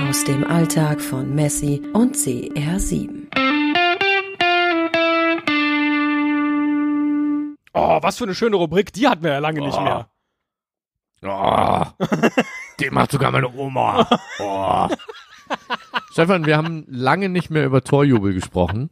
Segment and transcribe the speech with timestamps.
[0.00, 3.28] aus dem Alltag von Messi und CR7.
[7.72, 10.08] Oh, was für eine schöne Rubrik, die hatten wir ja lange nicht mehr.
[11.22, 11.84] Oh,
[12.80, 14.06] den macht sogar meine Oma.
[14.38, 14.88] Oh.
[16.12, 18.90] Stefan, wir haben lange nicht mehr über Torjubel gesprochen.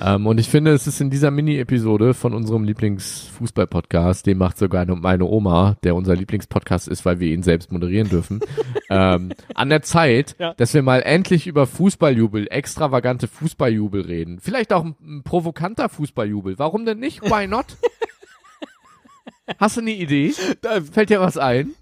[0.00, 4.84] Ähm, und ich finde, es ist in dieser Mini-Episode von unserem Lieblingsfußball-Podcast, den macht sogar
[4.86, 8.40] meine Oma, der unser Lieblingspodcast ist, weil wir ihn selbst moderieren dürfen,
[8.90, 10.54] ähm, an der Zeit, Ja.
[10.54, 14.38] dass wir mal endlich über Fußballjubel, extravagante Fußballjubel reden.
[14.40, 16.58] Vielleicht auch ein, ein provokanter Fußballjubel.
[16.58, 17.22] Warum denn nicht?
[17.22, 17.66] Why not?
[19.58, 20.34] Hast du eine Idee?
[20.60, 21.74] Da fällt dir was ein?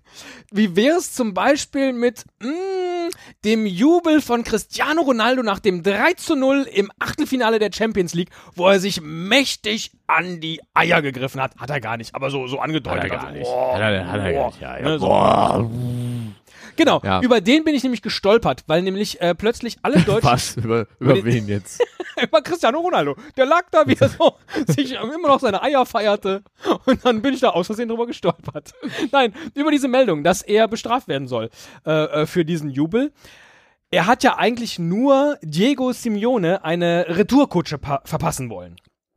[0.52, 2.46] Wie wäre es zum Beispiel mit mm,
[3.44, 8.30] dem Jubel von Cristiano Ronaldo nach dem 3 zu 0 im Achtelfinale der Champions League,
[8.54, 11.56] wo er sich mächtig an die Eier gegriffen hat?
[11.56, 13.10] Hat er gar nicht, aber so, so angedeutet.
[13.12, 14.60] Also, boah, Hat er, hat er gar nicht.
[14.60, 15.06] Ja, ne, so.
[15.06, 15.70] Boah.
[16.77, 17.20] Genau, Ja.
[17.23, 20.57] über den bin ich nämlich gestolpert, weil nämlich äh, plötzlich alle Deutschen Was?
[20.57, 21.82] Über, über den- wen jetzt?
[22.23, 23.16] über Cristiano Ronaldo.
[23.37, 24.35] Der lag da, wie er so
[24.68, 26.43] sich immer noch seine Eier feierte.
[26.87, 28.73] Und dann bin ich da aus Versehen drüber gestolpert.
[29.13, 31.51] Nein, über diese Meldung, dass er bestraft werden soll
[31.87, 31.90] äh,
[32.23, 33.13] äh, für diesen Jubel.
[33.91, 38.76] Er hat ja eigentlich nur Diego Simeone eine Retourkutsche pa- verpassen wollen.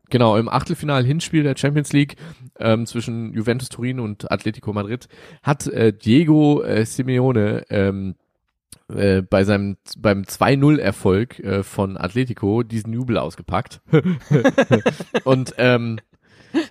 [0.09, 2.16] Genau, im Achtelfinal-Hinspiel der Champions League
[2.59, 5.08] ähm, zwischen Juventus Turin und Atletico Madrid
[5.44, 8.16] hat äh, Diego äh, Simeone ähm,
[8.89, 13.81] äh, bei seinem beim 2-0-Erfolg äh, von Atletico diesen Jubel ausgepackt.
[15.25, 16.00] und ähm,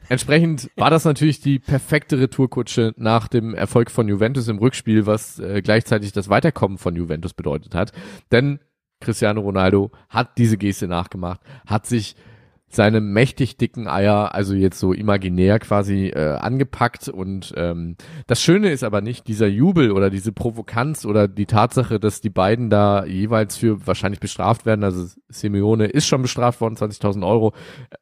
[0.09, 5.39] entsprechend war das natürlich die perfekte Retourkutsche nach dem Erfolg von Juventus im Rückspiel, was
[5.39, 7.93] äh, gleichzeitig das Weiterkommen von Juventus bedeutet hat.
[8.33, 8.61] Denn
[9.01, 12.17] Cristiano Ronaldo hat diese Geste nachgemacht, hat sich
[12.69, 18.71] seine mächtig dicken Eier, also jetzt so imaginär quasi äh, angepackt und ähm, das Schöne
[18.71, 23.05] ist aber nicht dieser Jubel oder diese Provokanz oder die Tatsache, dass die beiden da
[23.05, 24.83] jeweils für wahrscheinlich bestraft werden.
[24.83, 27.55] Also Simeone ist schon bestraft worden, 20.000 Euro.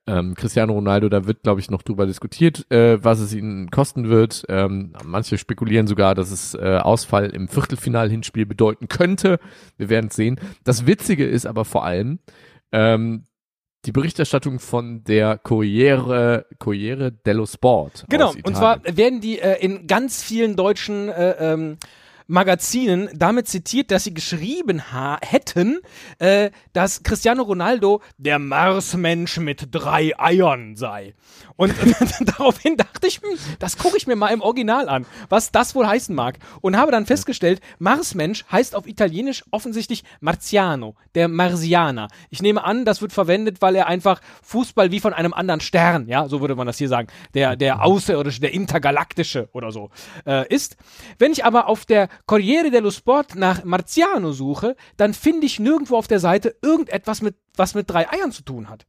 [0.07, 4.09] Ähm, Cristiano Ronaldo, da wird glaube ich noch drüber diskutiert, äh, was es ihnen kosten
[4.09, 4.45] wird.
[4.49, 9.39] Ähm, manche spekulieren sogar, dass es äh, Ausfall im Viertelfinal-Hinspiel bedeuten könnte.
[9.77, 10.41] Wir werden es sehen.
[10.65, 12.19] Das Witzige ist aber vor allem,
[12.73, 13.27] ähm,
[13.85, 18.05] die Berichterstattung von der Corriere, Corriere dello Sport.
[18.09, 21.79] Genau, und zwar werden die äh, in ganz vielen deutschen äh, ähm,
[22.27, 24.83] Magazinen damit zitiert, dass sie geschrieben
[25.21, 25.81] hätten,
[26.19, 31.15] äh, dass Cristiano Ronaldo der Marsmensch mit drei Eiern sei.
[31.57, 31.75] Und
[32.21, 35.87] daraufhin dachte ich, hm, das gucke ich mir mal im Original an, was das wohl
[35.87, 36.39] heißen mag.
[36.61, 42.09] Und habe dann festgestellt, Marsmensch heißt auf Italienisch offensichtlich Marziano, der Marsianer.
[42.31, 46.09] Ich nehme an, das wird verwendet, weil er einfach Fußball wie von einem anderen Stern,
[46.09, 49.91] ja, so würde man das hier sagen, der, der außerirdische, der intergalaktische oder so
[50.27, 50.77] äh, ist.
[51.19, 55.97] Wenn ich aber auf der Corriere dello Sport nach Marziano suche, dann finde ich nirgendwo
[55.97, 58.87] auf der Seite irgendetwas mit, was mit drei Eiern zu tun hat.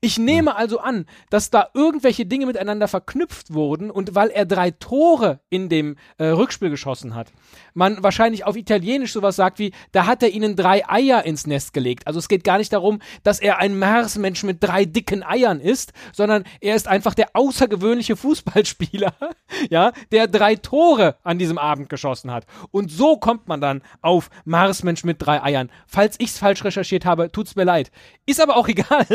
[0.00, 4.70] Ich nehme also an, dass da irgendwelche Dinge miteinander verknüpft wurden und weil er drei
[4.70, 7.32] Tore in dem äh, Rückspiel geschossen hat,
[7.74, 11.72] man wahrscheinlich auf Italienisch sowas sagt wie, da hat er ihnen drei Eier ins Nest
[11.72, 12.06] gelegt.
[12.06, 15.92] Also es geht gar nicht darum, dass er ein Marsmensch mit drei dicken Eiern ist,
[16.12, 19.14] sondern er ist einfach der außergewöhnliche Fußballspieler,
[19.70, 22.46] ja, der drei Tore an diesem Abend geschossen hat.
[22.70, 25.70] Und so kommt man dann auf Marsmensch mit drei Eiern.
[25.86, 27.90] Falls ich's falsch recherchiert habe, tut's mir leid.
[28.26, 29.06] Ist aber auch egal.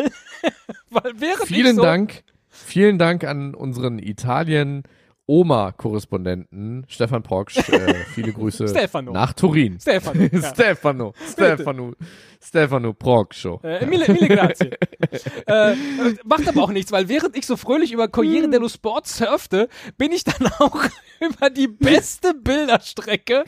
[1.04, 4.84] Weil ich Vielen so, Dank, vielen Dank an unseren Italien
[5.30, 7.58] Oma-Korrespondenten Stefan Proksch.
[7.70, 9.12] Äh, viele Grüße Stefano.
[9.12, 9.80] nach Turin.
[9.80, 10.24] Stefano.
[10.24, 10.54] Ja.
[10.54, 11.94] Stefano, Stefano,
[12.42, 13.46] Stefano Proksch.
[13.62, 14.72] Äh, mille, mille grazie.
[15.48, 15.76] äh, äh,
[16.26, 18.52] macht aber auch nichts, weil während ich so fröhlich über Corriere Hm.
[18.52, 20.84] dello Sport surfte, bin ich dann auch
[21.20, 23.44] über die beste Bilderstrecke,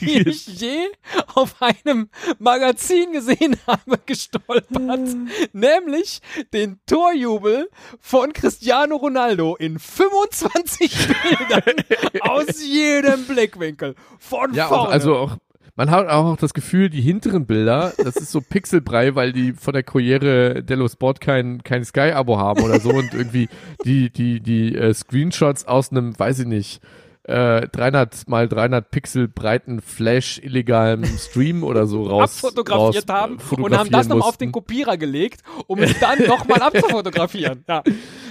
[0.00, 0.86] die ich je
[1.34, 2.08] auf einem
[2.38, 4.70] Magazin gesehen habe, gestolpert.
[4.70, 5.28] Hm.
[5.52, 6.20] Nämlich
[6.54, 7.68] den Torjubel
[8.00, 11.25] von Cristiano Ronaldo in 25 Bildern
[12.20, 13.94] aus jedem Blickwinkel.
[14.18, 14.82] Von Ja, vorne.
[14.82, 15.36] auch, also auch,
[15.76, 19.74] man hat auch das Gefühl, die hinteren Bilder, das ist so Pixelbrei, weil die von
[19.74, 23.48] der Corriere dello Sport kein, kein Sky-Abo haben oder so und irgendwie
[23.84, 26.80] die, die, die äh, Screenshots aus einem, weiß ich nicht,
[27.24, 33.38] äh, 300 mal 300 Pixel breiten Flash illegalen Stream oder so raus abfotografiert raus, haben
[33.38, 34.52] äh, und haben das nochmal auf den.
[34.52, 37.64] Kopierer gelegt, um es dann nochmal abzufotografieren.
[37.68, 37.82] Ja.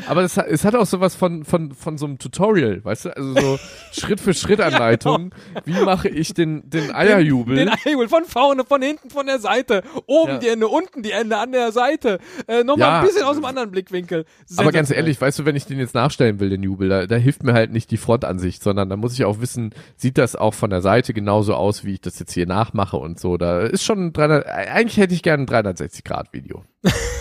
[0.07, 3.18] Aber es, hat- es hat auch sowas von, von, von so einem Tutorial, weißt du?
[3.18, 3.60] Also so
[3.92, 5.34] Schritt für Schritt Anleitung.
[5.66, 7.56] Wie mache ich den, den Eierjubel?
[7.56, 9.84] Den Eierjubel von vorne, von hinten, von der Seite.
[10.06, 10.38] Oben Ja.
[10.38, 12.19] die Ende, unten die Ende, an der Seite.
[12.48, 13.00] Äh, Nochmal Ja.
[13.00, 14.25] ein bisschen aus dem anderen Blickwinkel.
[14.57, 17.16] Aber ganz ehrlich, weißt du, wenn ich den jetzt nachstellen will, den Jubel, da, da
[17.16, 20.54] hilft mir halt nicht die Frontansicht, sondern da muss ich auch wissen, sieht das auch
[20.54, 23.38] von der Seite genauso aus, wie ich das jetzt hier nachmache und so.
[23.38, 26.63] Da ist schon ein 300, eigentlich hätte ich gerne ein 360-Grad-Video.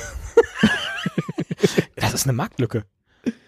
[2.15, 2.85] Das ist eine Marktlücke.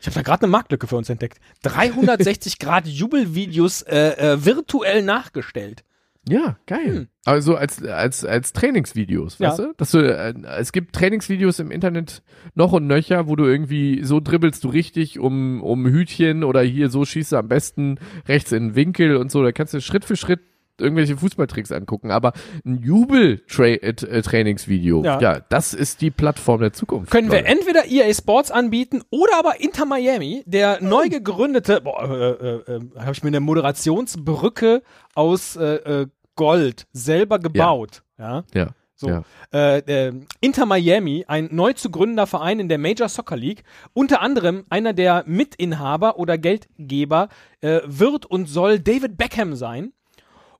[0.01, 1.39] Ich habe da gerade eine Marktlücke für uns entdeckt.
[1.63, 5.85] 360 Grad Jubelvideos äh, äh, virtuell nachgestellt.
[6.29, 7.07] Ja, geil.
[7.25, 9.51] Also als, als, als Trainingsvideos, Ja.
[9.51, 9.73] weißt du?
[9.77, 12.25] Dass du, äh, es gibt Trainingsvideos im Internet
[12.57, 16.91] noch und nöcher, wo du irgendwie so dribbelst du richtig um, um Hütchen oder hier
[16.91, 19.45] so schießt du am besten rechts in den Winkel und so.
[19.45, 20.41] Da kannst du Schritt für Schritt
[20.81, 22.11] irgendwelche Fußballtricks angucken.
[22.11, 22.33] Aber
[22.65, 25.21] ein Jubel-Trainingsvideo, Ja.
[25.21, 25.41] ja.
[25.49, 27.11] das ist die Plattform der Zukunft.
[27.11, 27.51] Können wir Leute.
[27.51, 32.81] entweder EA Sports anbieten oder aber Inter Miami, der neu gegründete, boah, äh, äh, äh,
[32.99, 34.83] habe ich mir eine Moderationsbrücke
[35.15, 38.03] aus äh, äh, Gold selber gebaut.
[38.19, 38.45] Ja.
[38.55, 38.69] Ja.
[38.99, 39.09] So.
[39.09, 39.25] Ja.
[39.53, 43.63] Äh, äh, Inter Miami, ein neu zu gründender Verein in der Major Soccer League,
[43.93, 47.29] unter anderem einer der Mitinhaber oder Geldgeber
[47.61, 49.93] äh, wird und soll David Beckham sein.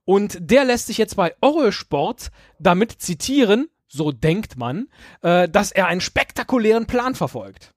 [0.07, 4.87] Und der lässt sich jetzt bei Eurosport damit zitieren, so denkt man,
[5.21, 7.73] äh, dass er einen spektakulären Plan verfolgt.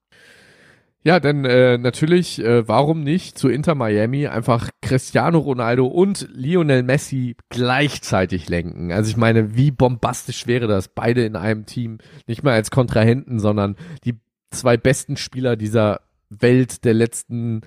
[1.03, 6.83] Ja, denn äh, natürlich, äh, warum nicht zu Inter Miami einfach Cristiano Ronaldo und Lionel
[6.83, 8.93] Messi gleichzeitig lenken?
[8.93, 11.97] Also ich meine, wie bombastisch wäre das, beide in einem Team,
[12.27, 13.75] nicht mal als Kontrahenten, sondern
[14.05, 14.15] die
[14.51, 15.99] zwei besten Spieler dieser
[16.29, 17.61] Welt der letzten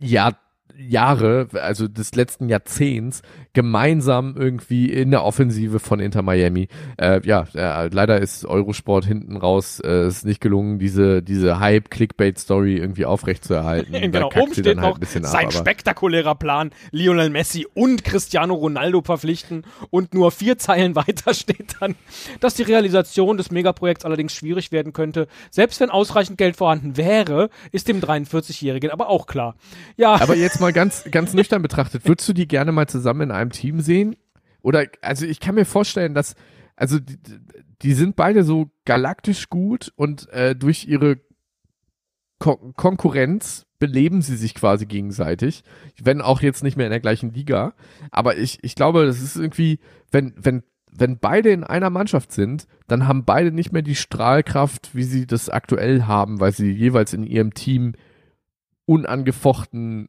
[0.00, 0.36] Jahr
[0.76, 3.22] Jahre, also des letzten Jahrzehnts,
[3.52, 6.68] gemeinsam irgendwie in der Offensive von Inter Miami.
[6.96, 12.76] Äh, ja, äh, leider ist Eurosport hinten raus, äh, ist nicht gelungen, diese, diese Hype-Clickbait-Story
[12.76, 13.94] irgendwie aufrechtzuerhalten.
[14.04, 18.54] Da genau, kackt oben steht halt noch ab, sein spektakulärer Plan, Lionel Messi und Cristiano
[18.54, 21.94] Ronaldo verpflichten und nur vier Zeilen weiter steht dann,
[22.40, 25.26] dass die Realisation des Megaprojekts allerdings schwierig werden könnte.
[25.50, 29.54] Selbst wenn ausreichend Geld vorhanden wäre, ist dem 43-Jährigen aber auch klar.
[29.96, 33.30] Ja, Aber jetzt mal ganz, ganz nüchtern betrachtet, würdest du die gerne mal zusammen in
[33.30, 34.16] einem Team sehen?
[34.62, 36.34] Oder, also ich kann mir vorstellen, dass,
[36.76, 37.18] also die,
[37.82, 41.18] die sind beide so galaktisch gut und äh, durch ihre
[42.38, 45.62] Kon Konkurrenz beleben sie sich quasi gegenseitig,
[46.02, 47.74] wenn auch jetzt nicht mehr in der gleichen Liga.
[48.10, 49.78] Aber ich, ich glaube, das ist irgendwie,
[50.10, 54.94] wenn, wenn, wenn beide in einer Mannschaft sind, dann haben beide nicht mehr die Strahlkraft,
[54.94, 57.94] wie sie das aktuell haben, weil sie jeweils in ihrem Team
[58.86, 60.08] unangefochten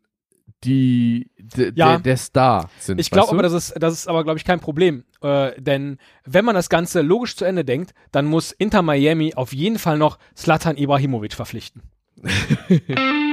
[0.66, 1.30] die
[1.76, 1.92] Ja.
[1.92, 3.00] der, der Star sind.
[3.00, 5.04] Ich glaube aber, das ist, das ist aber, glaube ich, kein Problem.
[5.22, 9.54] Äh, denn wenn man das Ganze logisch zu Ende denkt, dann muss Inter Miami auf
[9.54, 11.84] jeden Fall noch Slatan Ibrahimovic verpflichten.